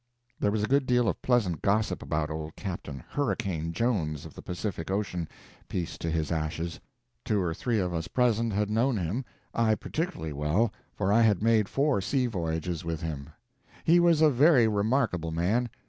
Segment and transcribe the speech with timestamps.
[0.39, 4.41] There was a good deal of pleasant gossip about old Captain "Hurricane" Jones, of the
[4.41, 5.27] Pacific Ocean
[5.69, 6.79] peace to his ashes!
[7.23, 11.43] Two or three of us present had known him; I particularly well, for I had
[11.43, 13.29] made four sea voyages with him.
[13.83, 15.69] He was a very remarkable man.